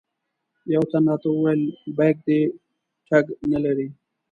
یوه 0.73 0.85
تن 0.91 1.03
راته 1.11 1.27
وویل 1.31 1.63
بیک 1.97 2.17
دې 2.27 2.39
ټګ 3.07 3.25
نه 3.51 3.59
لري. 3.63 3.87